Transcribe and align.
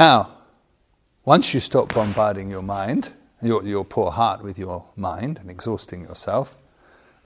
Now, 0.00 0.30
once 1.26 1.52
you 1.52 1.60
stop 1.60 1.92
bombarding 1.92 2.48
your 2.48 2.62
mind, 2.62 3.12
your, 3.42 3.62
your 3.62 3.84
poor 3.84 4.10
heart 4.10 4.42
with 4.42 4.58
your 4.58 4.86
mind 4.96 5.38
and 5.38 5.50
exhausting 5.50 6.00
yourself, 6.00 6.56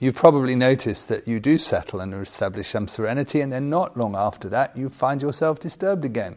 you've 0.01 0.17
probably 0.17 0.57
noticed 0.57 1.07
that 1.07 1.29
you 1.29 1.39
do 1.39 1.57
settle 1.57 2.01
and 2.01 2.13
establish 2.13 2.71
some 2.71 2.89
serenity, 2.89 3.41
and 3.41 3.53
then 3.53 3.71
not 3.71 3.97
long 3.97 4.17
after 4.17 4.49
that, 4.49 4.77
you 4.77 4.89
find 4.89 5.23
yourself 5.23 5.61
disturbed 5.61 6.05
again 6.05 6.35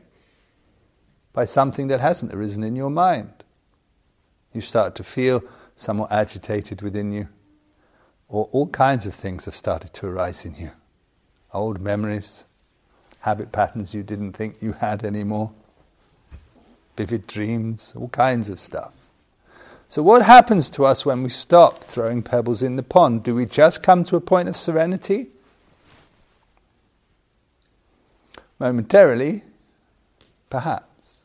by 1.34 1.44
something 1.46 1.88
that 1.88 2.02
hasn't 2.02 2.32
arisen 2.32 2.62
in 2.62 2.76
your 2.76 2.92
mind. 2.92 3.44
You 4.54 4.62
start 4.62 4.94
to 4.98 5.04
feel 5.04 5.42
somewhat 5.76 6.12
agitated 6.12 6.84
within 6.84 7.12
you, 7.12 7.30
or 8.28 8.48
all 8.52 8.68
kinds 8.68 9.08
of 9.08 9.16
things 9.16 9.46
have 9.46 9.56
started 9.56 9.92
to 9.96 10.06
arise 10.06 10.46
in 10.46 10.54
you. 10.54 10.70
Old 11.52 11.82
memories, 11.82 12.46
habit 13.22 13.52
patterns 13.52 13.96
you 13.96 14.04
didn't 14.04 14.34
think 14.34 14.62
you 14.62 14.74
had 14.74 15.04
anymore, 15.04 15.52
vivid 16.98 17.28
dreams, 17.28 17.94
all 17.96 18.10
kinds 18.10 18.50
of 18.50 18.60
stuff. 18.60 18.94
So, 19.88 20.04
what 20.04 20.26
happens 20.26 20.70
to 20.72 20.84
us 20.84 21.06
when 21.06 21.24
we 21.24 21.30
stop 21.30 21.84
throwing 21.84 22.22
pebbles 22.22 22.62
in 22.62 22.76
the 22.76 22.84
pond? 22.84 23.24
Do 23.24 23.34
we 23.34 23.46
just 23.46 23.82
come 23.82 24.04
to 24.04 24.18
a 24.18 24.22
point 24.22 24.50
of 24.50 24.58
serenity? 24.58 25.28
Momentarily, 28.60 29.44
perhaps. 30.50 31.24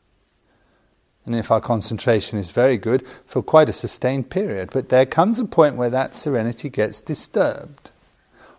And 1.25 1.35
if 1.35 1.51
our 1.51 1.61
concentration 1.61 2.37
is 2.37 2.51
very 2.51 2.77
good, 2.77 3.05
for 3.25 3.41
quite 3.41 3.69
a 3.69 3.73
sustained 3.73 4.29
period. 4.29 4.69
But 4.71 4.89
there 4.89 5.05
comes 5.05 5.39
a 5.39 5.45
point 5.45 5.75
where 5.75 5.89
that 5.89 6.13
serenity 6.13 6.69
gets 6.69 7.01
disturbed. 7.01 7.91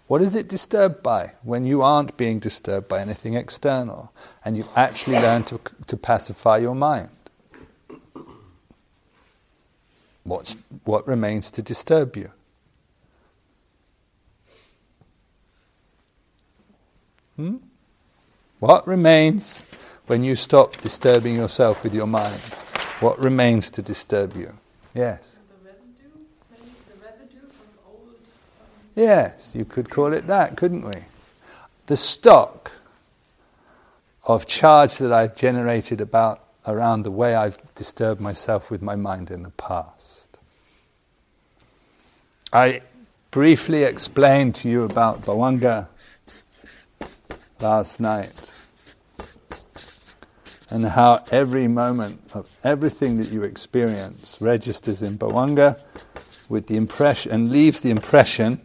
What 0.06 0.20
is 0.20 0.36
it 0.36 0.48
disturbed 0.48 1.02
by? 1.02 1.32
When 1.42 1.64
you 1.64 1.82
aren't 1.82 2.16
being 2.16 2.38
disturbed 2.38 2.88
by 2.88 3.00
anything 3.00 3.34
external 3.34 4.12
and 4.44 4.56
you 4.56 4.64
actually 4.76 5.16
learn 5.16 5.44
to, 5.44 5.60
to 5.86 5.96
pacify 5.96 6.58
your 6.58 6.74
mind. 6.74 7.08
What's, 10.24 10.56
what 10.84 11.06
remains 11.06 11.50
to 11.52 11.62
disturb 11.62 12.16
you? 12.16 12.30
Hmm? 17.36 17.56
What 18.60 18.86
remains 18.86 19.64
when 20.06 20.24
you 20.24 20.36
stop 20.36 20.76
disturbing 20.78 21.34
yourself 21.36 21.82
with 21.82 21.92
your 21.94 22.06
mind? 22.06 22.40
What 23.00 23.18
remains 23.18 23.70
to 23.72 23.82
disturb 23.82 24.36
you? 24.36 24.56
Yes. 24.94 25.42
The 25.62 25.68
residue, 25.68 26.14
maybe 26.50 26.70
the 26.88 27.04
residue 27.04 27.40
from 27.40 27.68
old. 27.86 28.16
Um, 28.60 28.83
Yes, 28.94 29.54
you 29.56 29.64
could 29.64 29.90
call 29.90 30.12
it 30.12 30.26
that, 30.28 30.56
couldn't 30.56 30.86
we? 30.86 31.04
The 31.86 31.96
stock 31.96 32.72
of 34.24 34.46
charge 34.46 34.98
that 34.98 35.12
I've 35.12 35.36
generated 35.36 36.00
about 36.00 36.44
around 36.66 37.02
the 37.02 37.10
way 37.10 37.34
I've 37.34 37.58
disturbed 37.74 38.20
myself 38.20 38.70
with 38.70 38.80
my 38.82 38.96
mind 38.96 39.30
in 39.30 39.42
the 39.42 39.50
past. 39.50 40.28
I 42.52 42.82
briefly 43.30 43.82
explained 43.82 44.54
to 44.56 44.68
you 44.68 44.84
about 44.84 45.22
Bhavanga 45.22 45.88
last 47.60 47.98
night 47.98 48.32
and 50.70 50.86
how 50.86 51.22
every 51.30 51.68
moment 51.68 52.20
of 52.32 52.48
everything 52.62 53.16
that 53.16 53.32
you 53.32 53.42
experience 53.42 54.38
registers 54.40 55.02
in 55.02 55.18
Bhavanga 55.18 55.80
with 56.48 56.66
the 56.66 56.76
impression 56.76 57.32
and 57.32 57.50
leaves 57.50 57.80
the 57.80 57.90
impression 57.90 58.60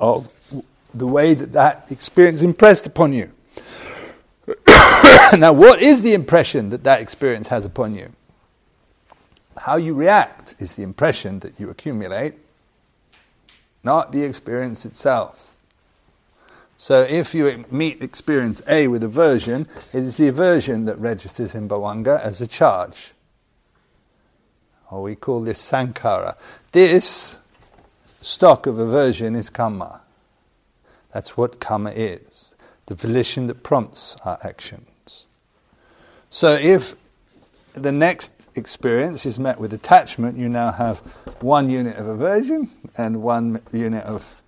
of 0.00 0.64
the 0.92 1.06
way 1.06 1.32
that 1.32 1.52
that 1.52 1.86
experience 1.90 2.42
impressed 2.42 2.86
upon 2.86 3.12
you. 3.12 3.32
now, 5.36 5.52
what 5.52 5.80
is 5.80 6.02
the 6.02 6.12
impression 6.12 6.70
that 6.70 6.84
that 6.84 7.00
experience 7.00 7.48
has 7.48 7.64
upon 7.64 7.94
you? 7.94 8.12
How 9.56 9.76
you 9.76 9.94
react 9.94 10.54
is 10.58 10.74
the 10.74 10.82
impression 10.82 11.38
that 11.40 11.60
you 11.60 11.70
accumulate, 11.70 12.34
not 13.84 14.12
the 14.12 14.24
experience 14.24 14.84
itself. 14.84 15.51
So, 16.76 17.02
if 17.02 17.34
you 17.34 17.64
meet 17.70 18.02
experience 18.02 18.60
A 18.68 18.88
with 18.88 19.04
aversion, 19.04 19.68
it 19.76 19.94
is 19.94 20.16
the 20.16 20.28
aversion 20.28 20.84
that 20.86 20.98
registers 20.98 21.54
in 21.54 21.68
Bhavanga 21.68 22.20
as 22.20 22.40
a 22.40 22.46
charge. 22.46 23.12
Or 24.90 25.02
we 25.02 25.14
call 25.14 25.42
this 25.42 25.62
sankhara. 25.62 26.36
This 26.72 27.38
stock 28.20 28.66
of 28.66 28.78
aversion 28.78 29.36
is 29.36 29.48
karma. 29.48 30.00
That's 31.12 31.36
what 31.36 31.60
karma 31.60 31.90
is 31.90 32.54
the 32.86 32.94
volition 32.94 33.46
that 33.46 33.62
prompts 33.62 34.16
our 34.24 34.38
actions. 34.42 35.26
So 36.30 36.54
if 36.54 36.94
the 37.74 37.92
next 37.92 38.32
experience 38.54 39.24
is 39.24 39.38
met 39.38 39.58
with 39.58 39.72
attachment, 39.72 40.36
you 40.36 40.48
now 40.48 40.72
have 40.72 40.98
one 41.40 41.70
unit 41.70 41.96
of 41.96 42.06
aversion 42.06 42.70
and 42.96 43.22
one 43.22 43.60
unit 43.72 44.04
of 44.04 44.42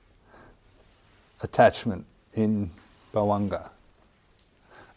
attachment 1.42 2.06
in 2.34 2.70
bhavanga. 3.12 3.70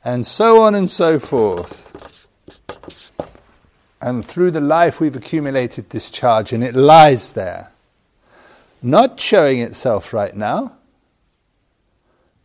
And 0.04 0.26
so 0.26 0.62
on 0.62 0.76
and 0.76 0.90
so 0.90 1.20
forth. 1.20 2.28
And 4.02 4.26
through 4.26 4.52
the 4.52 4.62
life 4.62 5.02
we've 5.02 5.16
accumulated 5.16 5.90
this 5.90 6.12
charge, 6.12 6.54
and 6.54 6.64
it 6.64 6.76
lies 6.76 7.34
there, 7.34 7.72
not 8.82 9.20
showing 9.20 9.60
itself 9.60 10.14
right 10.14 10.36
now, 10.36 10.74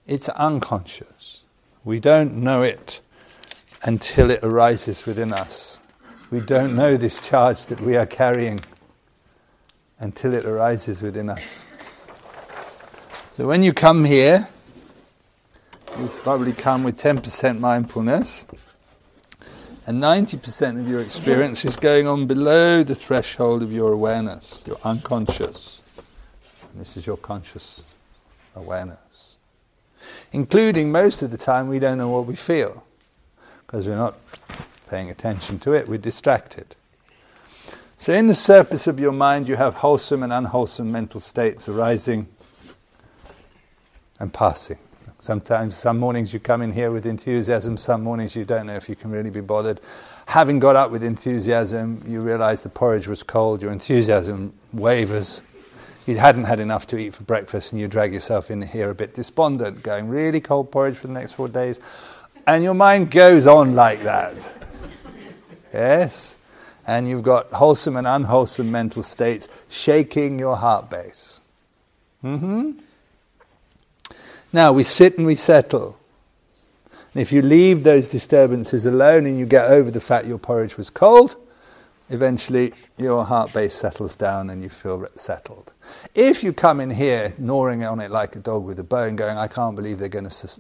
it's 0.07 0.29
unconscious. 0.31 1.43
We 1.85 2.01
don't 2.01 2.37
know 2.37 2.63
it 2.63 3.01
until 3.83 4.31
it 4.31 4.43
arises 4.43 5.05
within 5.07 5.33
us. 5.33 5.79
We 6.31 6.41
don't 6.41 6.75
know 6.75 6.97
this 6.97 7.21
charge 7.21 7.67
that 7.67 7.81
we 7.81 7.97
are 7.97 8.07
carrying 8.07 8.61
until 9.99 10.35
it 10.35 10.45
arises 10.45 11.03
within 11.03 11.29
us. 11.29 11.67
So 13.37 13.47
when 13.47 13.63
you 13.63 13.73
come 13.73 14.05
here, 14.05 14.49
you 15.99 16.09
probably 16.23 16.53
come 16.53 16.85
with 16.85 16.97
10% 16.97 17.61
mindfulness, 17.61 18.47
and 19.87 20.03
90% 20.03 20.81
of 20.81 20.89
your 20.89 21.01
experience 21.01 21.65
is 21.65 21.77
going 21.77 22.07
on 22.07 22.27
below 22.27 22.83
the 22.83 22.95
threshold 22.95 23.63
of 23.63 23.73
your 23.73 23.93
awareness, 23.93 24.65
your 24.67 24.79
unconscious. 24.85 25.81
And 26.71 26.81
this 26.81 26.97
is 26.97 27.07
your 27.07 27.17
conscious 27.17 27.83
awareness 28.55 29.03
including 30.33 30.91
most 30.91 31.23
of 31.23 31.31
the 31.31 31.39
time 31.39 31.69
we 31.69 31.79
don't 31.79 31.99
know 31.99 32.09
what 32.09 32.27
we 32.27 32.35
feel 32.35 32.85
because 33.67 33.87
we're 33.87 33.97
not 33.97 34.19
paying 34.89 35.11
attention 35.11 35.59
to 35.61 35.73
it, 35.73 35.89
we're 35.89 35.99
distracted. 35.99 36.75
So, 37.97 38.13
in 38.13 38.27
the 38.27 38.35
surface 38.35 38.87
of 38.87 38.99
your 38.99 39.13
mind, 39.13 39.49
you 39.49 39.57
have 39.57 39.75
wholesome 39.75 40.23
and 40.23 40.33
unwholesome 40.33 40.91
mental 40.91 41.21
states 41.21 41.69
arising 41.69 42.27
and 44.19 44.33
passing. 44.33 44.79
Sometimes, 45.23 45.77
some 45.77 46.01
mornings 46.01 46.35
you 46.35 46.41
come 46.41 46.63
in 46.63 46.73
here 46.73 46.91
with 46.91 47.07
enthusiasm, 47.07 47.77
some 47.77 48.03
mornings 48.03 48.35
you 48.35 48.45
don't 48.45 48.67
know 48.67 48.75
if 48.75 48.89
you 48.89 48.97
can 48.97 49.13
really 49.13 49.31
be 49.31 49.41
bothered. 49.41 49.81
Having 50.27 50.59
got 50.59 50.75
up 50.75 50.91
with 50.91 51.05
enthusiasm, 51.05 52.03
you 52.09 52.21
realize 52.21 52.65
the 52.65 52.69
porridge 52.69 53.07
was 53.07 53.23
cold, 53.23 53.63
your 53.63 53.71
enthusiasm 53.71 54.53
wavers 54.73 55.41
you 56.07 56.17
hadn't 56.17 56.45
had 56.45 56.59
enough 56.59 56.89
to 56.89 56.99
eat 56.99 57.15
for 57.15 57.23
breakfast 57.23 57.71
and 57.71 57.81
you 57.81 57.87
drag 57.87 58.13
yourself 58.13 58.51
in 58.51 58.63
here 58.63 58.91
a 58.91 58.95
bit 58.97 59.15
despondent, 59.15 59.85
going 59.85 60.09
really 60.09 60.41
cold 60.41 60.73
porridge 60.73 60.97
for 60.97 61.07
the 61.07 61.13
next 61.13 61.35
four 61.35 61.47
days. 61.47 61.79
And 62.45 62.65
your 62.65 62.75
mind 62.75 63.13
goes 63.13 63.47
on 63.47 63.77
like 63.77 64.03
that. 64.03 64.55
yes? 65.73 66.37
And 66.85 67.07
you've 67.07 67.23
got 67.23 67.53
wholesome 67.53 67.97
and 67.97 68.09
unwholesome 68.09 68.73
mental 68.73 69.05
states 69.05 69.47
shaking 69.69 70.41
your 70.41 70.57
heart 70.57 70.91
base. 70.91 71.41
Mm-hmm. 72.25 72.73
Now 74.53 74.73
we 74.73 74.83
sit 74.83 75.17
and 75.17 75.27
we 75.27 75.35
settle. 75.35 75.97
And 77.15 77.21
if 77.21 77.33
you 77.33 77.43
leave 77.43 77.85
those 77.85 78.09
disturbances 78.09 78.87
alone 78.87 79.27
and 79.27 79.39
you 79.39 79.47
get 79.47 79.71
over 79.71 79.91
the 79.91 80.01
fact 80.01 80.27
your 80.27 80.39
porridge 80.39 80.77
was 80.77 80.91
cold, 80.91 81.37
eventually 82.09 82.73
your 82.97 83.25
heart 83.25 83.53
base 83.53 83.75
settles 83.75 84.17
down 84.17 84.51
and 84.51 84.63
you 84.63 84.69
feel 84.69 85.07
settled. 85.15 85.73
If 86.15 86.43
you 86.43 86.53
come 86.53 86.81
in 86.81 86.91
here 86.91 87.35
gnawing 87.39 87.85
on 87.85 88.01
it 88.01 88.11
like 88.11 88.37
a 88.37 88.39
dog 88.39 88.65
with 88.65 88.79
a 88.79 88.85
bone, 88.85 89.17
going, 89.17 89.37
I 89.37 89.47
can't 89.47 89.77
believe 89.77 89.99
they're 89.99 90.09
going 90.09 90.25
to 90.29 90.59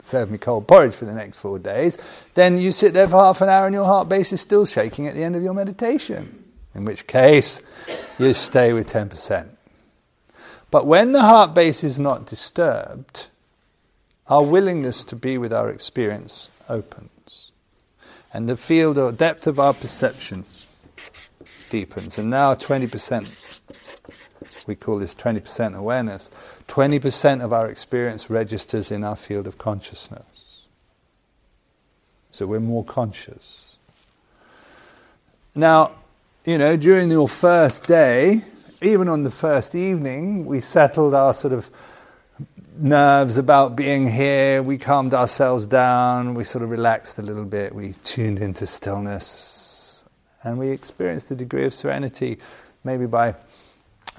serve 0.00 0.30
me 0.30 0.38
cold 0.38 0.68
porridge 0.68 0.94
for 0.94 1.04
the 1.04 1.14
next 1.14 1.36
four 1.36 1.58
days, 1.58 1.98
then 2.34 2.58
you 2.58 2.72
sit 2.72 2.94
there 2.94 3.08
for 3.08 3.16
half 3.16 3.40
an 3.40 3.48
hour 3.48 3.66
and 3.66 3.74
your 3.74 3.84
heart 3.84 4.08
base 4.08 4.32
is 4.32 4.40
still 4.40 4.66
shaking 4.66 5.06
at 5.06 5.14
the 5.14 5.22
end 5.22 5.36
of 5.36 5.42
your 5.42 5.54
meditation. 5.54 6.44
In 6.74 6.84
which 6.84 7.06
case, 7.06 7.60
you 8.18 8.32
stay 8.32 8.72
with 8.72 8.90
10%. 8.90 9.48
But 10.72 10.86
when 10.86 11.12
the 11.12 11.20
heart 11.20 11.54
base 11.54 11.84
is 11.84 12.00
not 12.00 12.26
disturbed, 12.26 13.28
our 14.26 14.42
willingness 14.42 15.04
to 15.04 15.14
be 15.14 15.38
with 15.38 15.52
our 15.52 15.70
experience 15.70 16.48
opens. 16.68 17.52
And 18.32 18.48
the 18.48 18.56
field 18.56 18.98
or 18.98 19.12
depth 19.12 19.46
of 19.46 19.60
our 19.60 19.74
perception 19.74 20.46
deepens. 21.70 22.18
And 22.18 22.30
now 22.30 22.54
20% 22.54 23.60
we 24.66 24.74
call 24.74 24.98
this 24.98 25.14
20% 25.14 25.76
awareness, 25.76 26.30
20% 26.68 27.44
of 27.44 27.52
our 27.52 27.68
experience 27.68 28.30
registers 28.30 28.90
in 28.90 29.04
our 29.04 29.16
field 29.16 29.46
of 29.46 29.58
consciousness. 29.58 30.68
So 32.30 32.46
we're 32.46 32.60
more 32.60 32.84
conscious. 32.84 33.76
Now, 35.54 35.92
you 36.44 36.56
know, 36.56 36.76
during 36.76 37.10
your 37.10 37.28
first 37.28 37.86
day, 37.86 38.42
even 38.82 39.08
on 39.08 39.22
the 39.22 39.30
first 39.30 39.74
evening, 39.74 40.44
we 40.44 40.60
settled 40.60 41.14
our 41.14 41.32
sort 41.32 41.52
of 41.52 41.70
nerves 42.76 43.38
about 43.38 43.76
being 43.76 44.10
here. 44.10 44.62
We 44.62 44.78
calmed 44.78 45.14
ourselves 45.14 45.66
down. 45.66 46.34
We 46.34 46.44
sort 46.44 46.64
of 46.64 46.70
relaxed 46.70 47.18
a 47.18 47.22
little 47.22 47.44
bit. 47.44 47.74
We 47.74 47.92
tuned 48.04 48.40
into 48.40 48.66
stillness. 48.66 50.04
And 50.42 50.58
we 50.58 50.70
experienced 50.70 51.30
a 51.30 51.36
degree 51.36 51.64
of 51.64 51.72
serenity. 51.72 52.38
Maybe 52.82 53.06
by 53.06 53.36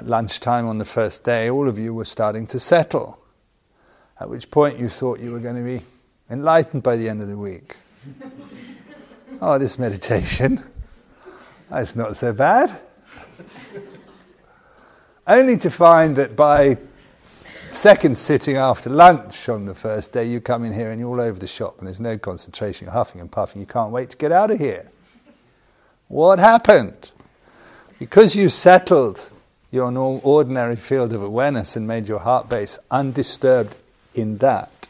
lunchtime 0.01 0.67
on 0.67 0.77
the 0.77 0.85
first 0.85 1.23
day, 1.23 1.49
all 1.49 1.67
of 1.67 1.77
you 1.77 1.93
were 1.93 2.05
starting 2.05 2.47
to 2.47 2.59
settle. 2.59 3.19
At 4.19 4.29
which 4.29 4.49
point 4.49 4.79
you 4.79 4.87
thought 4.87 5.19
you 5.19 5.31
were 5.31 5.39
going 5.39 5.55
to 5.55 5.63
be 5.63 5.85
enlightened 6.29 6.83
by 6.83 6.95
the 6.95 7.09
end 7.09 7.21
of 7.21 7.27
the 7.27 7.37
week. 7.37 7.75
oh, 9.41 9.57
this 9.57 9.77
meditation. 9.77 10.63
That's 11.69 11.95
not 11.95 12.15
so 12.15 12.31
bad. 12.31 12.79
Only 15.25 15.55
to 15.57 15.69
find 15.69 16.17
that 16.17 16.35
by 16.35 16.77
second 17.71 18.17
sitting 18.17 18.57
after 18.57 18.89
lunch 18.89 19.47
on 19.47 19.63
the 19.63 19.73
first 19.73 20.11
day, 20.11 20.25
you 20.25 20.41
come 20.41 20.65
in 20.65 20.73
here 20.73 20.91
and 20.91 20.99
you're 20.99 21.09
all 21.09 21.21
over 21.21 21.39
the 21.39 21.47
shop 21.47 21.77
and 21.77 21.87
there's 21.87 22.01
no 22.01 22.17
concentration, 22.17 22.85
you're 22.85 22.93
huffing 22.93 23.21
and 23.21 23.31
puffing, 23.31 23.61
you 23.61 23.65
can't 23.65 23.91
wait 23.91 24.09
to 24.09 24.17
get 24.17 24.33
out 24.33 24.51
of 24.51 24.59
here. 24.59 24.91
What 26.09 26.39
happened? 26.39 27.11
Because 27.99 28.35
you 28.35 28.49
settled 28.49 29.29
your 29.71 29.91
normal, 29.91 30.19
ordinary 30.25 30.75
field 30.75 31.13
of 31.13 31.23
awareness 31.23 31.77
and 31.77 31.87
made 31.87 32.09
your 32.09 32.19
heart 32.19 32.49
base 32.49 32.77
undisturbed 32.91 33.77
in 34.13 34.39
that, 34.39 34.87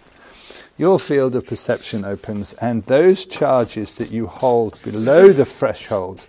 your 0.80 0.98
field 0.98 1.36
of 1.36 1.46
perception 1.46 2.04
opens, 2.04 2.54
and 2.54 2.84
those 2.88 3.28
charges 3.28 3.94
that 3.94 4.10
you 4.10 4.26
hold 4.26 4.80
below 4.84 5.32
the 5.32 5.46
threshold 5.46 6.28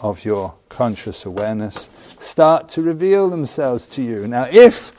of 0.00 0.24
your 0.24 0.54
conscious 0.68 1.24
awareness 1.26 2.16
start 2.18 2.68
to 2.70 2.82
reveal 2.82 3.28
themselves 3.28 3.86
to 3.88 4.02
you. 4.02 4.26
Now, 4.26 4.48
if 4.50 4.92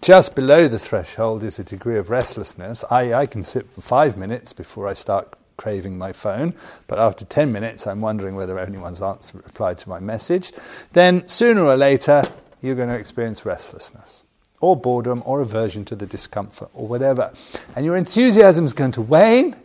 just 0.00 0.34
below 0.34 0.68
the 0.68 0.78
threshold 0.78 1.42
is 1.42 1.58
a 1.58 1.64
degree 1.64 1.98
of 1.98 2.08
restlessness. 2.08 2.84
I, 2.90 3.12
I 3.14 3.26
can 3.26 3.42
sit 3.42 3.68
for 3.68 3.80
five 3.80 4.16
minutes 4.16 4.52
before 4.52 4.86
I 4.86 4.94
start 4.94 5.34
craving 5.56 5.98
my 5.98 6.12
phone, 6.12 6.54
but 6.86 7.00
after 7.00 7.24
10 7.24 7.50
minutes 7.50 7.86
I'm 7.86 8.00
wondering 8.00 8.36
whether 8.36 8.58
anyone's 8.58 9.02
answered, 9.02 9.42
replied 9.44 9.78
to 9.78 9.88
my 9.88 9.98
message. 9.98 10.52
Then 10.92 11.26
sooner 11.26 11.64
or 11.64 11.76
later 11.76 12.22
you're 12.62 12.76
going 12.76 12.88
to 12.88 12.94
experience 12.94 13.44
restlessness 13.44 14.22
or 14.60 14.76
boredom 14.76 15.22
or 15.26 15.40
aversion 15.40 15.84
to 15.86 15.96
the 15.96 16.06
discomfort 16.06 16.70
or 16.74 16.86
whatever. 16.86 17.32
And 17.74 17.84
your 17.84 17.96
enthusiasm 17.96 18.64
is 18.64 18.72
going 18.72 18.92
to 18.92 19.02
wane 19.02 19.56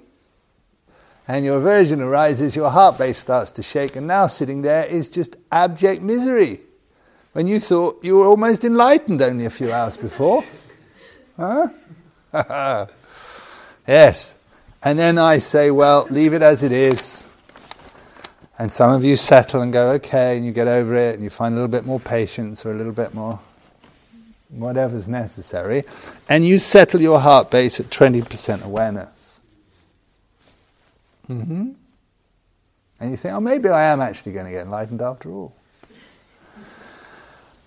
and 1.28 1.46
your 1.46 1.58
aversion 1.58 2.02
arises, 2.02 2.56
your 2.56 2.70
heart 2.70 2.98
base 2.98 3.18
starts 3.18 3.52
to 3.54 3.64
shake, 3.64 3.96
and 3.96 4.08
now 4.08 4.28
sitting 4.28 4.62
there 4.62 4.86
is 4.86 5.10
just 5.10 5.36
abject 5.52 6.02
misery 6.02 6.60
when 7.34 7.48
you 7.48 7.60
thought 7.60 8.04
you 8.04 8.18
were 8.18 8.26
almost 8.26 8.64
enlightened 8.64 9.22
only 9.22 9.46
a 9.46 9.50
few 9.50 9.72
hours 9.72 9.98
before. 9.98 10.44
Huh? 11.38 11.68
yes. 13.88 14.36
And 14.84 15.00
then 15.00 15.18
I 15.18 15.40
say, 15.40 15.72
well, 15.72 16.08
leave 16.10 16.34
it 16.34 16.42
as 16.42 16.62
it 16.62 16.72
is. 16.72 17.30
And 18.60 18.72
some 18.72 18.92
of 18.92 19.04
you 19.04 19.16
settle 19.16 19.62
and 19.62 19.74
go, 19.74 19.92
okay, 19.94 20.38
and 20.38 20.46
you 20.46 20.52
get 20.52 20.68
over 20.68 20.96
it, 20.96 21.16
and 21.16 21.24
you 21.24 21.30
find 21.30 21.54
a 21.54 21.56
little 21.56 21.70
bit 21.72 21.86
more 21.86 22.00
patience 22.00 22.66
or 22.66 22.72
a 22.72 22.76
little 22.76 22.94
bit 22.94 23.14
more 23.14 23.40
whatever's 24.50 25.08
necessary. 25.08 25.84
And 26.30 26.46
you 26.46 26.60
settle 26.60 27.02
your 27.02 27.20
heart 27.20 27.50
base 27.50 27.80
at 27.80 27.88
20% 27.88 28.64
awareness. 28.64 29.33
Mm-hmm. 31.42 31.72
And 33.00 33.12
you 33.12 33.18
think, 33.18 33.34
oh, 33.34 33.40
maybe 33.40 33.70
I 33.70 33.84
am 33.84 34.00
actually 34.02 34.34
going 34.34 34.46
to 34.46 34.52
get 34.52 34.66
enlightened 34.66 35.02
after 35.02 35.30
all. 35.32 35.56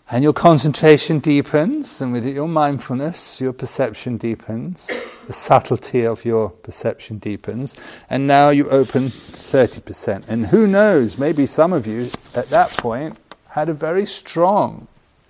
And 0.09 0.23
your 0.23 0.33
concentration 0.33 1.19
deepens, 1.19 2.01
and 2.01 2.13
with 2.13 2.25
it, 2.25 2.35
your 2.35 2.47
mindfulness, 2.47 3.41
your 3.41 3.53
perception 3.53 4.19
deepens, 4.19 4.89
the 5.27 5.33
subtlety 5.33 6.07
of 6.07 6.25
your 6.25 6.51
perception 6.51 7.19
deepens, 7.19 7.75
and 8.09 8.29
now 8.29 8.51
you 8.51 8.69
open 8.71 9.03
30%. 9.03 10.29
And 10.29 10.47
who 10.47 10.69
knows, 10.69 11.19
maybe 11.19 11.45
some 11.45 11.73
of 11.73 11.89
you 11.89 12.11
at 12.37 12.51
that 12.51 12.71
point 12.71 13.19
had 13.49 13.69
a 13.69 13.75
very 13.75 14.07
strong 14.07 14.87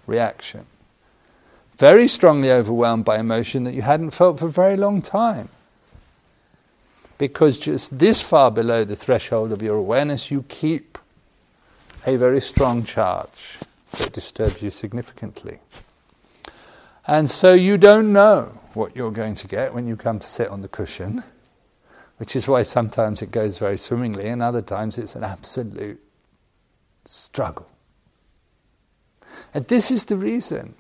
reaction, 0.06 0.67
very 1.79 2.06
strongly 2.06 2.50
overwhelmed 2.50 3.06
by 3.06 3.19
emotion 3.19 3.65
that 3.65 3.73
you 3.73 3.83
hadn't 3.83 4.11
felt 4.11 4.38
for 4.38 4.47
a 4.47 4.50
very 4.50 4.77
long 4.77 5.00
time. 5.00 5.49
Because 7.18 7.58
just 7.58 7.98
this 7.98 8.22
far 8.22 8.50
below 8.50 8.84
the 8.84 8.96
threshold 8.96 9.52
of 9.52 9.62
your 9.62 9.76
awareness, 9.76 10.30
you 10.30 10.44
keep 10.48 10.98
a 12.06 12.16
very 12.16 12.40
strong 12.40 12.84
charge 12.84 13.58
that 13.92 14.12
disturbs 14.12 14.62
you 14.62 14.70
significantly. 14.70 15.58
And 17.06 17.30
so 17.30 17.52
you 17.52 17.78
don't 17.78 18.12
know 18.12 18.58
what 18.74 18.94
you're 18.94 19.12
going 19.12 19.34
to 19.36 19.46
get 19.46 19.72
when 19.72 19.86
you 19.86 19.96
come 19.96 20.18
to 20.18 20.26
sit 20.26 20.48
on 20.48 20.60
the 20.60 20.68
cushion, 20.68 21.22
which 22.18 22.36
is 22.36 22.46
why 22.46 22.62
sometimes 22.62 23.22
it 23.22 23.30
goes 23.30 23.58
very 23.58 23.78
swimmingly 23.78 24.28
and 24.28 24.42
other 24.42 24.62
times 24.62 24.98
it's 24.98 25.14
an 25.14 25.24
absolute 25.24 26.00
struggle. 27.04 27.68
And 29.54 29.66
this 29.68 29.90
is 29.90 30.06
the 30.06 30.16
reason. 30.16 30.74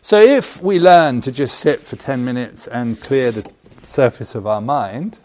So 0.00 0.20
if 0.20 0.62
we 0.62 0.78
learn 0.78 1.20
to 1.22 1.32
just 1.32 1.60
sit 1.60 1.80
for 1.80 1.96
10 1.96 2.24
minutes 2.24 2.66
and 2.66 3.00
clear 3.00 3.30
the 3.30 3.50
surface 3.86 4.34
of 4.34 4.46
our 4.46 4.60
mind, 4.60 5.18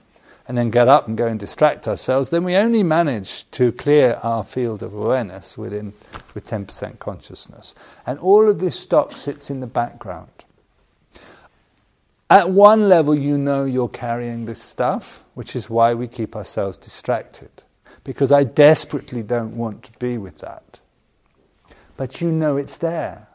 and 0.49 0.57
then 0.57 0.71
get 0.71 0.87
up 0.87 1.07
and 1.07 1.15
go 1.15 1.27
and 1.27 1.39
distract 1.39 1.87
ourselves, 1.87 2.31
then 2.31 2.43
we 2.43 2.55
only 2.55 2.81
manage 2.81 3.49
to 3.51 3.71
clear 3.71 4.19
our 4.23 4.43
field 4.43 4.81
of 4.81 4.95
awareness 4.95 5.55
within 5.55 5.93
with 6.33 6.49
10% 6.49 6.97
consciousness. 6.97 7.75
And 8.07 8.17
all 8.17 8.49
of 8.49 8.59
this 8.59 8.77
stock 8.77 9.15
sits 9.15 9.51
in 9.51 9.59
the 9.59 9.67
background. 9.67 10.31
At 12.31 12.49
one 12.49 12.89
level, 12.89 13.13
you 13.13 13.37
know 13.37 13.63
you're 13.63 13.89
carrying 13.89 14.45
this 14.45 14.61
stuff, 14.61 15.23
which 15.35 15.55
is 15.55 15.69
why 15.69 15.93
we 15.93 16.07
keep 16.07 16.35
ourselves 16.35 16.79
distracted. 16.79 17.51
Because 18.03 18.31
I 18.31 18.43
desperately 18.43 19.21
don't 19.21 19.55
want 19.55 19.83
to 19.83 19.99
be 19.99 20.17
with 20.17 20.39
that. 20.39 20.79
But 21.95 22.21
you 22.21 22.31
know 22.31 22.57
it's 22.57 22.77
there. 22.77 23.27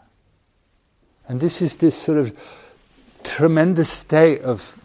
And 1.29 1.41
this 1.41 1.63
is 1.63 1.77
this 1.77 1.97
sort 1.97 2.19
of 2.19 2.37
tremendous 3.23 3.89
state 3.89 4.43
of 4.43 4.81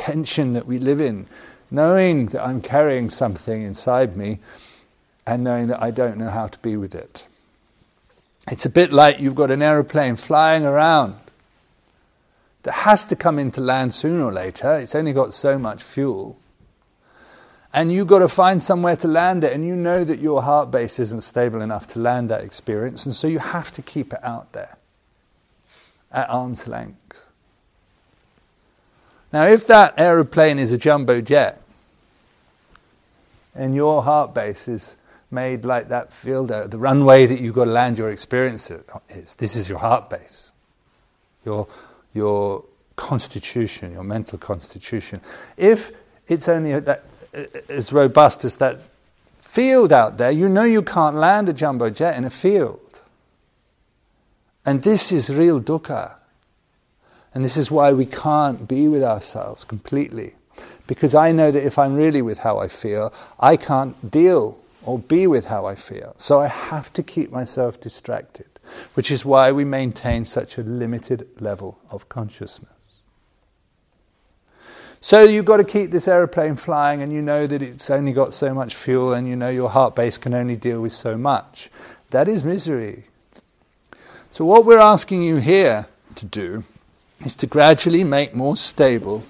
tension 0.00 0.54
that 0.54 0.66
we 0.66 0.78
live 0.78 0.98
in, 1.00 1.26
knowing 1.70 2.26
that 2.26 2.42
I'm 2.42 2.62
carrying 2.62 3.10
something 3.10 3.62
inside 3.62 4.16
me 4.16 4.38
and 5.26 5.44
knowing 5.44 5.66
that 5.66 5.82
I 5.82 5.90
don't 5.90 6.16
know 6.16 6.30
how 6.30 6.46
to 6.46 6.58
be 6.60 6.74
with 6.78 6.94
it. 6.94 7.26
It's 8.50 8.64
a 8.64 8.70
bit 8.70 8.94
like 8.94 9.20
you've 9.20 9.34
got 9.34 9.50
an 9.50 9.60
aeroplane 9.60 10.16
flying 10.16 10.64
around 10.64 11.16
that 12.62 12.72
has 12.72 13.04
to 13.06 13.16
come 13.16 13.38
into 13.38 13.60
land 13.60 13.92
sooner 13.92 14.24
or 14.24 14.32
later. 14.32 14.72
It's 14.78 14.94
only 14.94 15.12
got 15.12 15.34
so 15.34 15.58
much 15.58 15.82
fuel. 15.82 16.38
And 17.74 17.92
you've 17.92 18.08
got 18.08 18.20
to 18.20 18.28
find 18.28 18.62
somewhere 18.62 18.96
to 18.96 19.06
land 19.06 19.44
it, 19.44 19.52
and 19.52 19.64
you 19.64 19.76
know 19.76 20.02
that 20.02 20.18
your 20.18 20.42
heart 20.42 20.70
base 20.70 20.98
isn't 20.98 21.22
stable 21.22 21.60
enough 21.60 21.86
to 21.88 21.98
land 21.98 22.30
that 22.30 22.42
experience, 22.42 23.04
and 23.04 23.14
so 23.14 23.26
you 23.28 23.38
have 23.38 23.70
to 23.72 23.82
keep 23.82 24.12
it 24.14 24.24
out 24.24 24.52
there 24.52 24.76
at 26.10 26.28
arm's 26.30 26.66
length. 26.66 27.29
Now, 29.32 29.46
if 29.46 29.66
that 29.68 29.94
aeroplane 29.96 30.58
is 30.58 30.72
a 30.72 30.78
jumbo 30.78 31.20
jet, 31.20 31.62
and 33.54 33.74
your 33.74 34.02
heart 34.02 34.34
base 34.34 34.68
is 34.68 34.96
made 35.30 35.64
like 35.64 35.88
that 35.88 36.12
field, 36.12 36.50
uh, 36.50 36.66
the 36.66 36.78
runway 36.78 37.26
that 37.26 37.40
you've 37.40 37.54
got 37.54 37.66
to 37.66 37.70
land 37.70 37.98
your 37.98 38.10
experience 38.10 38.70
is, 39.08 39.34
this 39.36 39.54
is 39.54 39.68
your 39.68 39.78
heart 39.78 40.10
base, 40.10 40.52
your, 41.44 41.68
your 42.14 42.64
constitution, 42.96 43.92
your 43.92 44.04
mental 44.04 44.38
constitution. 44.38 45.20
If 45.56 45.92
it's 46.26 46.48
only 46.48 46.78
that, 46.80 47.04
uh, 47.34 47.44
as 47.68 47.92
robust 47.92 48.44
as 48.44 48.56
that 48.56 48.80
field 49.40 49.92
out 49.92 50.18
there, 50.18 50.30
you 50.30 50.48
know 50.48 50.64
you 50.64 50.82
can't 50.82 51.16
land 51.16 51.48
a 51.48 51.52
jumbo 51.52 51.90
jet 51.90 52.16
in 52.16 52.24
a 52.24 52.30
field. 52.30 53.00
And 54.66 54.82
this 54.82 55.12
is 55.12 55.34
real 55.34 55.60
dukkha. 55.60 56.19
And 57.34 57.44
this 57.44 57.56
is 57.56 57.70
why 57.70 57.92
we 57.92 58.06
can't 58.06 58.66
be 58.66 58.88
with 58.88 59.02
ourselves 59.02 59.64
completely. 59.64 60.34
Because 60.86 61.14
I 61.14 61.30
know 61.30 61.50
that 61.50 61.64
if 61.64 61.78
I'm 61.78 61.94
really 61.94 62.22
with 62.22 62.38
how 62.38 62.58
I 62.58 62.68
feel, 62.68 63.12
I 63.38 63.56
can't 63.56 64.10
deal 64.10 64.58
or 64.84 64.98
be 64.98 65.26
with 65.26 65.46
how 65.46 65.66
I 65.66 65.74
feel. 65.74 66.14
So 66.16 66.40
I 66.40 66.48
have 66.48 66.92
to 66.94 67.02
keep 67.02 67.30
myself 67.30 67.80
distracted, 67.80 68.48
which 68.94 69.10
is 69.10 69.24
why 69.24 69.52
we 69.52 69.64
maintain 69.64 70.24
such 70.24 70.58
a 70.58 70.62
limited 70.62 71.28
level 71.40 71.78
of 71.90 72.08
consciousness. 72.08 72.70
So 75.02 75.22
you've 75.22 75.46
got 75.46 75.58
to 75.58 75.64
keep 75.64 75.90
this 75.90 76.06
aeroplane 76.06 76.56
flying, 76.56 77.00
and 77.00 77.10
you 77.10 77.22
know 77.22 77.46
that 77.46 77.62
it's 77.62 77.88
only 77.88 78.12
got 78.12 78.34
so 78.34 78.52
much 78.52 78.74
fuel, 78.74 79.14
and 79.14 79.26
you 79.26 79.34
know 79.34 79.48
your 79.48 79.70
heart 79.70 79.96
base 79.96 80.18
can 80.18 80.34
only 80.34 80.56
deal 80.56 80.82
with 80.82 80.92
so 80.92 81.16
much. 81.16 81.70
That 82.10 82.28
is 82.28 82.44
misery. 82.44 83.04
So, 84.32 84.44
what 84.44 84.66
we're 84.66 84.78
asking 84.78 85.22
you 85.22 85.36
here 85.36 85.86
to 86.16 86.26
do 86.26 86.64
is 87.24 87.36
to 87.36 87.46
gradually 87.46 88.04
make 88.04 88.34
more 88.34 88.56
stable 88.56 89.22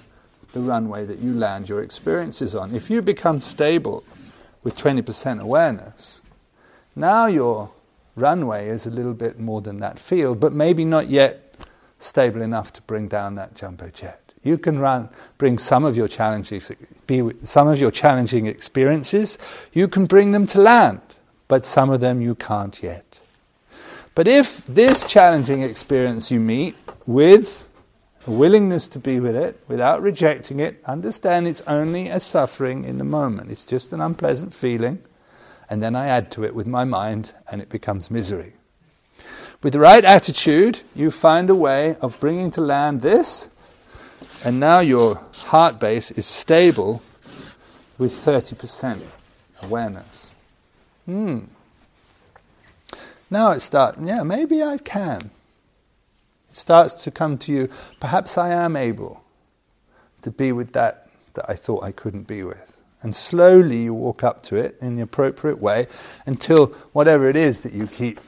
the 0.53 0.59
runway 0.59 1.05
that 1.05 1.19
you 1.19 1.33
land 1.33 1.69
your 1.69 1.81
experiences 1.81 2.55
on. 2.55 2.75
If 2.75 2.89
you 2.89 3.01
become 3.01 3.39
stable 3.39 4.03
with 4.63 4.77
20% 4.77 5.41
awareness, 5.41 6.21
now 6.95 7.25
your 7.25 7.71
runway 8.15 8.67
is 8.67 8.85
a 8.85 8.89
little 8.89 9.13
bit 9.13 9.39
more 9.39 9.61
than 9.61 9.79
that 9.79 9.97
field, 9.97 10.39
but 10.39 10.53
maybe 10.53 10.85
not 10.85 11.09
yet 11.09 11.55
stable 11.99 12.41
enough 12.41 12.73
to 12.73 12.81
bring 12.83 13.07
down 13.07 13.35
that 13.35 13.55
jumbo 13.55 13.89
jet. 13.89 14.19
You 14.43 14.57
can 14.57 14.79
run, 14.79 15.09
bring 15.37 15.57
some 15.57 15.85
of 15.85 15.95
your 15.95 16.07
challenges, 16.07 16.71
be 17.05 17.29
some 17.41 17.67
of 17.67 17.79
your 17.79 17.91
challenging 17.91 18.47
experiences. 18.47 19.37
You 19.71 19.87
can 19.87 20.05
bring 20.05 20.31
them 20.31 20.47
to 20.47 20.59
land, 20.59 21.01
but 21.47 21.63
some 21.63 21.91
of 21.91 22.01
them 22.01 22.21
you 22.21 22.35
can't 22.35 22.81
yet. 22.81 23.19
But 24.15 24.27
if 24.27 24.65
this 24.65 25.07
challenging 25.07 25.61
experience 25.61 26.31
you 26.31 26.39
meet 26.39 26.75
with 27.05 27.69
a 28.27 28.31
willingness 28.31 28.87
to 28.89 28.99
be 28.99 29.19
with 29.19 29.35
it 29.35 29.59
without 29.67 30.01
rejecting 30.01 30.59
it, 30.59 30.81
understand 30.85 31.47
it's 31.47 31.61
only 31.61 32.07
a 32.07 32.19
suffering 32.19 32.83
in 32.85 32.97
the 32.97 33.03
moment. 33.03 33.51
It's 33.51 33.65
just 33.65 33.93
an 33.93 34.01
unpleasant 34.01 34.53
feeling, 34.53 35.03
and 35.69 35.81
then 35.81 35.95
I 35.95 36.07
add 36.07 36.31
to 36.31 36.43
it 36.43 36.53
with 36.53 36.67
my 36.67 36.83
mind, 36.83 37.31
and 37.51 37.61
it 37.61 37.69
becomes 37.69 38.11
misery. 38.11 38.53
With 39.63 39.73
the 39.73 39.79
right 39.79 40.03
attitude, 40.03 40.81
you 40.95 41.11
find 41.11 41.49
a 41.49 41.55
way 41.55 41.95
of 42.01 42.19
bringing 42.19 42.51
to 42.51 42.61
land 42.61 43.01
this 43.01 43.49
and 44.43 44.59
now 44.59 44.79
your 44.79 45.21
heart 45.45 45.79
base 45.79 46.11
is 46.11 46.25
stable 46.25 47.01
with 47.97 48.11
30% 48.11 49.01
awareness. 49.63 50.31
Hmm. 51.05 51.41
Now 53.29 53.51
it's 53.51 53.63
starts, 53.63 53.99
yeah, 54.01 54.23
maybe 54.23 54.63
I 54.63 54.77
can. 54.77 55.31
It 56.51 56.55
starts 56.57 56.93
to 57.05 57.11
come 57.11 57.37
to 57.39 57.51
you, 57.51 57.69
perhaps 58.01 58.37
I 58.37 58.49
am 58.49 58.75
able 58.75 59.23
to 60.21 60.31
be 60.31 60.51
with 60.51 60.73
that 60.73 61.07
that 61.33 61.45
I 61.47 61.53
thought 61.53 61.81
I 61.81 61.93
couldn't 61.93 62.27
be 62.27 62.43
with. 62.43 62.77
And 63.01 63.15
slowly 63.15 63.83
you 63.83 63.93
walk 63.93 64.21
up 64.21 64.43
to 64.43 64.57
it 64.57 64.77
in 64.81 64.97
the 64.97 65.01
appropriate 65.01 65.61
way 65.61 65.87
until 66.25 66.67
whatever 66.91 67.29
it 67.29 67.37
is 67.37 67.61
that 67.61 67.71
you 67.71 67.87
keep 67.87 68.19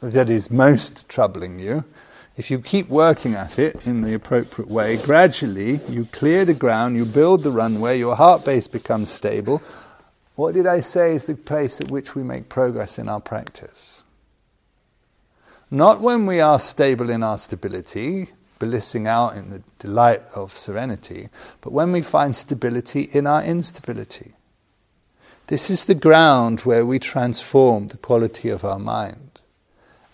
that 0.00 0.28
is 0.28 0.50
most 0.50 1.08
troubling 1.08 1.58
you 1.58 1.84
if 2.36 2.50
you 2.50 2.58
keep 2.58 2.88
working 2.88 3.34
at 3.34 3.60
it 3.60 3.86
in 3.86 4.00
the 4.00 4.14
appropriate 4.14 4.68
way, 4.68 4.96
gradually 4.96 5.78
you 5.88 6.06
clear 6.06 6.44
the 6.44 6.54
ground, 6.54 6.96
you 6.96 7.04
build 7.04 7.44
the 7.44 7.50
runway, 7.50 7.96
your 7.96 8.16
heart 8.16 8.44
base 8.44 8.66
becomes 8.66 9.08
stable. 9.08 9.62
What 10.34 10.54
did 10.54 10.66
I 10.66 10.80
say 10.80 11.14
is 11.14 11.26
the 11.26 11.36
place 11.36 11.80
at 11.80 11.92
which 11.92 12.16
we 12.16 12.24
make 12.24 12.48
progress 12.48 12.98
in 12.98 13.08
our 13.08 13.20
practice? 13.20 14.03
Not 15.74 16.00
when 16.00 16.24
we 16.24 16.38
are 16.38 16.60
stable 16.60 17.10
in 17.10 17.24
our 17.24 17.36
stability, 17.36 18.28
blissing 18.60 19.08
out 19.08 19.36
in 19.36 19.50
the 19.50 19.60
delight 19.80 20.22
of 20.32 20.56
serenity, 20.56 21.30
but 21.62 21.72
when 21.72 21.90
we 21.90 22.00
find 22.00 22.36
stability 22.36 23.08
in 23.12 23.26
our 23.26 23.42
instability. 23.42 24.34
This 25.48 25.70
is 25.70 25.86
the 25.86 25.96
ground 25.96 26.60
where 26.60 26.86
we 26.86 27.00
transform 27.00 27.88
the 27.88 27.96
quality 27.96 28.50
of 28.50 28.64
our 28.64 28.78
mind 28.78 29.40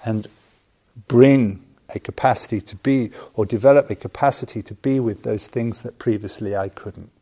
and 0.02 0.28
bring 1.08 1.62
a 1.94 2.00
capacity 2.00 2.62
to 2.62 2.76
be, 2.76 3.10
or 3.34 3.44
develop 3.44 3.90
a 3.90 3.94
capacity 3.96 4.62
to 4.62 4.72
be 4.72 4.98
with 4.98 5.24
those 5.24 5.46
things 5.46 5.82
that 5.82 5.98
previously 5.98 6.56
I 6.56 6.70
couldn't. 6.70 7.19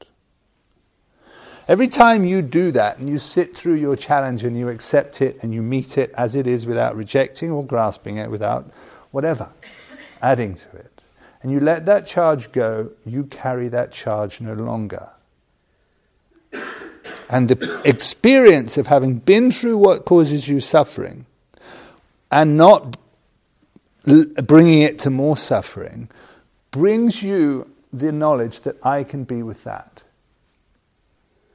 Every 1.68 1.88
time 1.88 2.24
you 2.24 2.40
do 2.40 2.72
that 2.72 2.98
and 2.98 3.10
you 3.10 3.18
sit 3.18 3.54
through 3.54 3.74
your 3.74 3.94
challenge 3.94 4.42
and 4.42 4.56
you 4.56 4.70
accept 4.70 5.20
it 5.20 5.38
and 5.42 5.52
you 5.52 5.60
meet 5.60 5.98
it 5.98 6.10
as 6.16 6.34
it 6.34 6.46
is 6.46 6.66
without 6.66 6.96
rejecting 6.96 7.50
or 7.50 7.62
grasping 7.62 8.16
it, 8.16 8.30
without 8.30 8.70
whatever, 9.10 9.52
adding 10.22 10.54
to 10.54 10.76
it, 10.76 11.02
and 11.42 11.52
you 11.52 11.60
let 11.60 11.84
that 11.84 12.06
charge 12.06 12.52
go, 12.52 12.90
you 13.04 13.24
carry 13.24 13.68
that 13.68 13.92
charge 13.92 14.40
no 14.40 14.54
longer. 14.54 15.10
And 17.30 17.50
the 17.50 17.82
experience 17.84 18.78
of 18.78 18.86
having 18.86 19.18
been 19.18 19.50
through 19.50 19.76
what 19.76 20.06
causes 20.06 20.48
you 20.48 20.60
suffering 20.60 21.26
and 22.30 22.56
not 22.56 22.96
bringing 24.04 24.80
it 24.80 24.98
to 25.00 25.10
more 25.10 25.36
suffering, 25.36 26.08
brings 26.70 27.22
you 27.22 27.70
the 27.92 28.10
knowledge 28.10 28.60
that 28.60 28.76
I 28.82 29.04
can 29.04 29.24
be 29.24 29.42
with 29.42 29.64
that. 29.64 30.02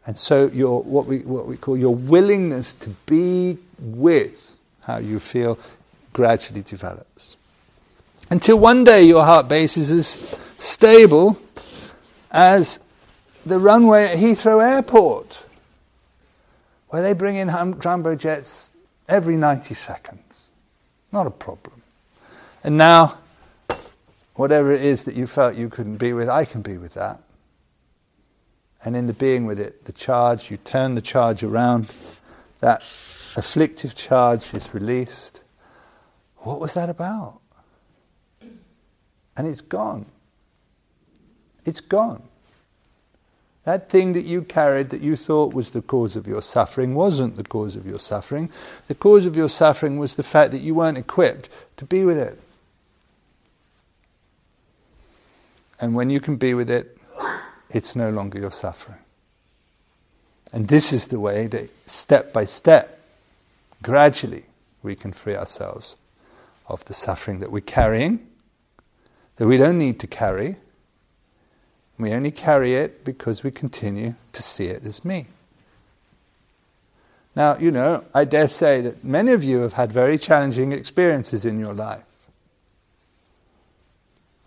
And 0.05 0.19
so 0.19 0.47
your 0.47 0.83
what 0.83 1.05
we 1.05 1.19
what 1.19 1.47
we 1.47 1.57
call 1.57 1.77
your 1.77 1.95
willingness 1.95 2.73
to 2.75 2.89
be 3.05 3.57
with 3.79 4.57
how 4.81 4.97
you 4.97 5.19
feel 5.19 5.57
gradually 6.11 6.61
develops. 6.61 7.37
Until 8.29 8.59
one 8.59 8.83
day 8.83 9.03
your 9.03 9.23
heart 9.23 9.47
base 9.47 9.77
is 9.77 9.91
as 9.91 10.07
stable 10.57 11.39
as 12.31 12.79
the 13.45 13.59
runway 13.59 14.05
at 14.05 14.17
Heathrow 14.17 14.63
Airport, 14.63 15.45
where 16.89 17.01
they 17.01 17.13
bring 17.13 17.35
in 17.35 17.49
jumbo 17.79 18.15
jets 18.15 18.71
every 19.07 19.35
90 19.35 19.73
seconds. 19.73 20.47
Not 21.11 21.27
a 21.27 21.31
problem. 21.31 21.81
And 22.63 22.77
now, 22.77 23.17
whatever 24.35 24.71
it 24.71 24.83
is 24.83 25.03
that 25.03 25.15
you 25.15 25.27
felt 25.27 25.55
you 25.55 25.69
couldn't 25.69 25.97
be 25.97 26.13
with, 26.13 26.29
I 26.29 26.45
can 26.45 26.61
be 26.61 26.77
with 26.77 26.93
that. 26.93 27.19
And 28.85 28.95
in 28.95 29.07
the 29.07 29.13
being 29.13 29.45
with 29.45 29.59
it, 29.59 29.85
the 29.85 29.93
charge, 29.93 30.51
you 30.51 30.57
turn 30.57 30.95
the 30.95 31.01
charge 31.01 31.43
around, 31.43 31.93
that 32.59 32.81
afflictive 33.35 33.95
charge 33.95 34.53
is 34.53 34.73
released. 34.73 35.41
What 36.37 36.59
was 36.59 36.73
that 36.73 36.89
about? 36.89 37.39
And 39.35 39.47
it's 39.47 39.61
gone. 39.61 40.05
It's 41.65 41.79
gone. 41.79 42.23
That 43.63 43.89
thing 43.89 44.11
that 44.13 44.25
you 44.25 44.41
carried 44.41 44.89
that 44.89 45.01
you 45.01 45.15
thought 45.15 45.53
was 45.53 45.69
the 45.69 45.81
cause 45.81 46.17
of 46.17 46.27
your 46.27 46.41
suffering 46.41 46.93
wasn't 46.93 47.35
the 47.35 47.43
cause 47.43 47.77
of 47.77 47.85
your 47.85 47.99
suffering. 47.99 48.49
The 48.87 48.95
cause 48.95 49.25
of 49.25 49.37
your 49.37 49.47
suffering 49.47 49.97
was 49.97 50.15
the 50.15 50.23
fact 50.23 50.51
that 50.51 50.59
you 50.59 50.75
weren't 50.75 50.97
equipped 50.97 51.47
to 51.77 51.85
be 51.85 52.03
with 52.03 52.17
it. 52.17 52.39
And 55.79 55.95
when 55.95 56.09
you 56.09 56.19
can 56.19 56.35
be 56.35 56.53
with 56.53 56.69
it, 56.69 56.97
it's 57.73 57.95
no 57.95 58.09
longer 58.09 58.39
your 58.39 58.51
suffering. 58.51 58.99
And 60.53 60.67
this 60.67 60.93
is 60.93 61.07
the 61.07 61.19
way 61.19 61.47
that 61.47 61.69
step 61.87 62.31
by 62.31 62.45
step, 62.45 62.99
gradually, 63.81 64.45
we 64.83 64.95
can 64.95 65.11
free 65.11 65.35
ourselves 65.35 65.97
of 66.67 66.85
the 66.85 66.93
suffering 66.93 67.39
that 67.39 67.51
we're 67.51 67.61
carrying, 67.61 68.25
that 69.37 69.47
we 69.47 69.57
don't 69.57 69.79
need 69.79 69.99
to 69.99 70.07
carry. 70.07 70.57
We 71.97 72.11
only 72.11 72.31
carry 72.31 72.75
it 72.75 73.03
because 73.03 73.43
we 73.43 73.51
continue 73.51 74.15
to 74.31 74.43
see 74.43 74.65
it 74.65 74.85
as 74.85 75.03
me. 75.03 75.25
Now, 77.35 77.57
you 77.57 77.71
know, 77.71 78.05
I 78.13 78.25
dare 78.25 78.47
say 78.47 78.81
that 78.81 79.03
many 79.03 79.31
of 79.31 79.43
you 79.43 79.61
have 79.61 79.73
had 79.73 79.91
very 79.91 80.19
challenging 80.19 80.71
experiences 80.71 81.45
in 81.45 81.59
your 81.59 81.73
life. 81.73 82.03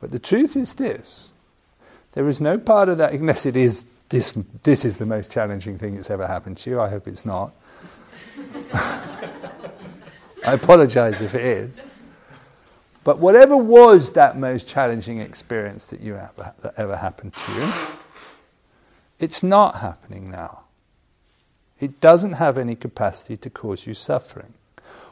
But 0.00 0.12
the 0.12 0.20
truth 0.20 0.56
is 0.56 0.74
this 0.74 1.32
there 2.16 2.26
is 2.28 2.40
no 2.40 2.56
part 2.56 2.88
of 2.88 2.96
that, 2.96 3.12
unless 3.12 3.44
it 3.44 3.56
is 3.56 3.84
this, 4.08 4.32
this 4.62 4.86
is 4.86 4.96
the 4.96 5.04
most 5.04 5.30
challenging 5.30 5.76
thing 5.78 5.96
that's 5.96 6.08
ever 6.08 6.26
happened 6.26 6.56
to 6.56 6.70
you. 6.70 6.80
I 6.80 6.88
hope 6.88 7.06
it's 7.06 7.26
not. 7.26 7.52
I 8.72 10.54
apologize 10.54 11.20
if 11.20 11.34
it 11.34 11.44
is. 11.44 11.84
But 13.04 13.18
whatever 13.18 13.54
was 13.54 14.12
that 14.12 14.38
most 14.38 14.66
challenging 14.66 15.20
experience 15.20 15.88
that 15.88 16.00
you 16.00 16.16
ever, 16.16 16.54
that 16.62 16.72
ever 16.78 16.96
happened 16.96 17.34
to 17.34 17.52
you, 17.52 17.72
it's 19.18 19.42
not 19.42 19.76
happening 19.80 20.30
now. 20.30 20.60
It 21.80 22.00
doesn't 22.00 22.32
have 22.32 22.56
any 22.56 22.76
capacity 22.76 23.36
to 23.36 23.50
cause 23.50 23.86
you 23.86 23.92
suffering. 23.92 24.54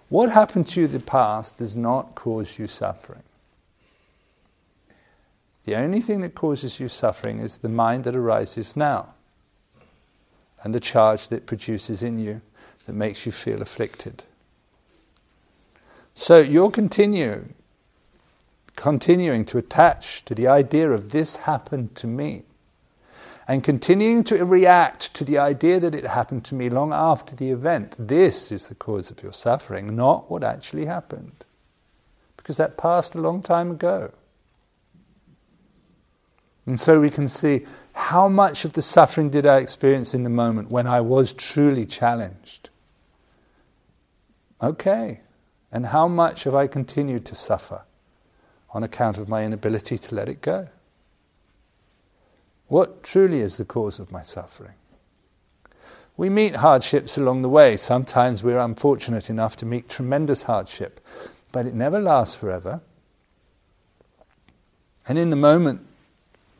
What 0.08 0.32
happened 0.32 0.68
to 0.68 0.80
you 0.80 0.86
in 0.86 0.92
the 0.92 1.00
past 1.00 1.58
does 1.58 1.76
not 1.76 2.14
cause 2.14 2.58
you 2.58 2.66
suffering. 2.66 3.24
The 5.64 5.76
only 5.76 6.00
thing 6.00 6.20
that 6.20 6.34
causes 6.34 6.78
you 6.78 6.88
suffering 6.88 7.40
is 7.40 7.58
the 7.58 7.68
mind 7.68 8.04
that 8.04 8.14
arises 8.14 8.76
now 8.76 9.14
and 10.62 10.74
the 10.74 10.80
charge 10.80 11.28
that 11.28 11.36
it 11.36 11.46
produces 11.46 12.02
in 12.02 12.18
you 12.18 12.42
that 12.86 12.92
makes 12.92 13.24
you 13.24 13.32
feel 13.32 13.62
afflicted. 13.62 14.24
So 16.14 16.38
you're 16.38 16.70
continue, 16.70 17.46
continuing 18.76 19.44
to 19.46 19.58
attach 19.58 20.24
to 20.26 20.34
the 20.34 20.46
idea 20.48 20.90
of 20.90 21.10
this 21.10 21.36
happened 21.36 21.94
to 21.96 22.06
me 22.06 22.44
and 23.46 23.62
continuing 23.62 24.24
to 24.24 24.44
react 24.44 25.12
to 25.14 25.24
the 25.24 25.38
idea 25.38 25.80
that 25.80 25.94
it 25.94 26.06
happened 26.06 26.44
to 26.46 26.54
me 26.54 26.70
long 26.70 26.92
after 26.92 27.36
the 27.36 27.50
event. 27.50 27.94
This 27.98 28.50
is 28.50 28.68
the 28.68 28.74
cause 28.74 29.10
of 29.10 29.22
your 29.22 29.34
suffering, 29.34 29.94
not 29.94 30.30
what 30.30 30.42
actually 30.42 30.86
happened. 30.86 31.44
Because 32.36 32.56
that 32.56 32.78
passed 32.78 33.14
a 33.14 33.20
long 33.20 33.42
time 33.42 33.70
ago. 33.70 34.12
And 36.66 36.80
so 36.80 37.00
we 37.00 37.10
can 37.10 37.28
see 37.28 37.66
how 37.92 38.28
much 38.28 38.64
of 38.64 38.72
the 38.72 38.82
suffering 38.82 39.30
did 39.30 39.46
I 39.46 39.58
experience 39.58 40.14
in 40.14 40.24
the 40.24 40.30
moment 40.30 40.70
when 40.70 40.86
I 40.86 41.00
was 41.00 41.32
truly 41.32 41.86
challenged. 41.86 42.70
Okay. 44.62 45.20
And 45.70 45.86
how 45.86 46.08
much 46.08 46.44
have 46.44 46.54
I 46.54 46.66
continued 46.66 47.24
to 47.26 47.34
suffer 47.34 47.82
on 48.70 48.82
account 48.82 49.18
of 49.18 49.28
my 49.28 49.44
inability 49.44 49.98
to 49.98 50.14
let 50.14 50.28
it 50.28 50.40
go? 50.40 50.68
What 52.68 53.02
truly 53.02 53.40
is 53.40 53.56
the 53.56 53.64
cause 53.64 53.98
of 53.98 54.10
my 54.10 54.22
suffering? 54.22 54.74
We 56.16 56.28
meet 56.28 56.56
hardships 56.56 57.18
along 57.18 57.42
the 57.42 57.48
way. 57.48 57.76
Sometimes 57.76 58.42
we're 58.42 58.58
unfortunate 58.58 59.28
enough 59.28 59.56
to 59.56 59.66
meet 59.66 59.88
tremendous 59.88 60.44
hardship, 60.44 61.00
but 61.52 61.66
it 61.66 61.74
never 61.74 62.00
lasts 62.00 62.36
forever. 62.36 62.80
And 65.06 65.18
in 65.18 65.30
the 65.30 65.36
moment, 65.36 65.86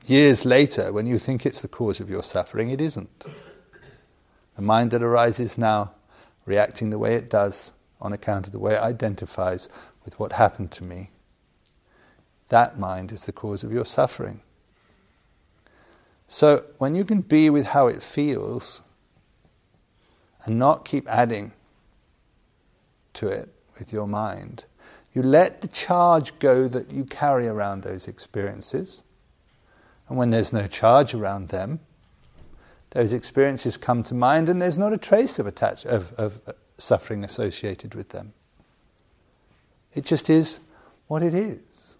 years 0.09 0.45
later, 0.45 0.93
when 0.93 1.07
you 1.07 1.19
think 1.19 1.45
it's 1.45 1.63
the 1.63 1.69
cause 1.69 2.01
of 2.01 2.11
your 2.11 2.23
suffering, 2.23 2.71
it 2.71 2.81
isn't. 2.81 3.25
The 4.57 4.63
mind 4.63 4.91
that 4.93 5.03
arises 5.03 5.59
now, 5.59 5.93
reacting 6.47 6.91
the 6.91 6.99
way 6.99 7.15
it 7.15 7.29
does 7.31 7.73
on 8.01 8.13
account 8.13 8.47
of 8.47 8.53
the 8.53 8.59
way 8.59 8.75
it 8.75 8.83
identifies 8.83 9.69
with 10.05 10.19
what 10.21 10.33
happened 10.33 10.71
to 10.73 10.85
me, 10.85 11.11
that 12.49 12.79
mind 12.79 13.11
is 13.11 13.25
the 13.25 13.33
cause 13.33 13.65
of 13.65 13.73
your 13.73 13.87
suffering. 13.87 14.41
So 16.29 16.65
when 16.79 16.95
you 16.95 17.05
can 17.05 17.21
be 17.21 17.51
with 17.51 17.67
how 17.67 17.87
it 17.87 18.03
feels 18.03 18.83
and 20.45 20.59
not 20.59 20.85
keep 20.85 21.09
adding 21.09 21.53
to 23.15 23.29
it 23.29 23.49
with 23.79 23.93
your 23.93 24.07
mind, 24.07 24.65
you 25.15 25.23
let 25.23 25.61
the 25.61 25.69
charge 25.69 26.39
go 26.39 26.69
that 26.69 26.91
you 26.91 27.05
carry 27.05 27.47
around 27.47 27.83
those 27.83 28.09
experiences. 28.09 29.03
And 30.09 30.19
when 30.19 30.31
there's 30.31 30.53
no 30.53 30.67
charge 30.67 31.15
around 31.15 31.49
them, 31.49 31.81
those 32.91 33.13
experiences 33.13 33.77
come 33.77 34.03
to 34.05 34.15
mind 34.15 34.49
and 34.49 34.63
there's 34.63 34.79
not 34.79 34.93
a 34.93 34.99
trace 34.99 35.39
of, 35.39 35.47
attach- 35.47 35.85
of, 35.85 36.13
of 36.15 36.41
uh, 36.47 36.53
suffering 36.79 37.25
associated 37.25 37.95
with 37.95 38.11
them. 38.11 38.33
It 39.95 40.05
just 40.05 40.31
is 40.31 40.61
what 41.09 41.23
it 41.23 41.35
is. 41.35 41.97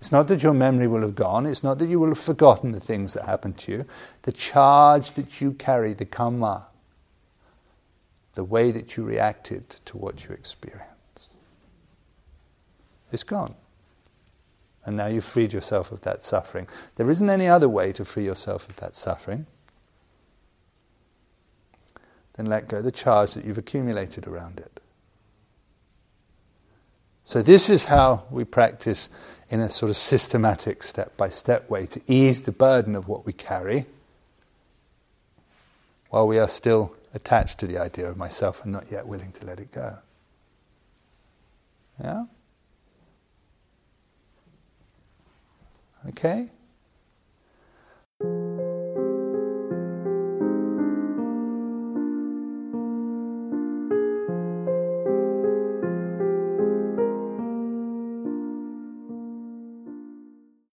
It's 0.00 0.12
not 0.12 0.28
that 0.28 0.42
your 0.42 0.54
memory 0.54 0.86
will 0.86 1.02
have 1.02 1.16
gone, 1.16 1.44
it's 1.44 1.64
not 1.64 1.78
that 1.78 1.88
you 1.88 1.98
will 1.98 2.08
have 2.08 2.18
forgotten 2.18 2.72
the 2.72 2.80
things 2.80 3.14
that 3.14 3.24
happened 3.24 3.58
to 3.58 3.72
you. 3.72 3.84
The 4.22 4.32
charge 4.32 5.12
that 5.14 5.40
you 5.40 5.52
carry, 5.52 5.92
the 5.92 6.04
karma, 6.04 6.66
the 8.34 8.44
way 8.44 8.70
that 8.70 8.96
you 8.96 9.02
reacted 9.02 9.68
to 9.86 9.96
what 9.96 10.24
you 10.24 10.30
experienced, 10.30 11.34
is 13.10 13.24
gone. 13.24 13.54
And 14.88 14.96
now 14.96 15.04
you've 15.04 15.26
freed 15.26 15.52
yourself 15.52 15.92
of 15.92 16.00
that 16.00 16.22
suffering. 16.22 16.66
There 16.96 17.10
isn't 17.10 17.28
any 17.28 17.46
other 17.46 17.68
way 17.68 17.92
to 17.92 18.06
free 18.06 18.24
yourself 18.24 18.66
of 18.70 18.76
that 18.76 18.96
suffering. 18.96 19.44
Then 22.36 22.46
let 22.46 22.68
go 22.68 22.80
the 22.80 22.90
charge 22.90 23.34
that 23.34 23.44
you've 23.44 23.58
accumulated 23.58 24.26
around 24.26 24.60
it. 24.60 24.80
So, 27.22 27.42
this 27.42 27.68
is 27.68 27.84
how 27.84 28.24
we 28.30 28.44
practice 28.44 29.10
in 29.50 29.60
a 29.60 29.68
sort 29.68 29.90
of 29.90 29.96
systematic, 29.98 30.82
step 30.82 31.14
by 31.18 31.28
step 31.28 31.68
way 31.68 31.84
to 31.84 32.00
ease 32.06 32.44
the 32.44 32.52
burden 32.52 32.96
of 32.96 33.08
what 33.08 33.26
we 33.26 33.34
carry 33.34 33.84
while 36.08 36.26
we 36.26 36.38
are 36.38 36.48
still 36.48 36.96
attached 37.12 37.58
to 37.58 37.66
the 37.66 37.76
idea 37.76 38.08
of 38.08 38.16
myself 38.16 38.64
and 38.64 38.72
not 38.72 38.90
yet 38.90 39.06
willing 39.06 39.32
to 39.32 39.44
let 39.44 39.60
it 39.60 39.70
go. 39.70 39.98
Yeah? 42.02 42.24
Okay? 46.08 46.48